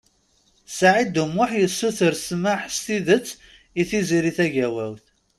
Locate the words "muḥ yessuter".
1.35-2.13